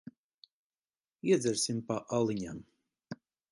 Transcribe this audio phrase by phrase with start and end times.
[1.35, 2.65] Iedzersim pa aliņam.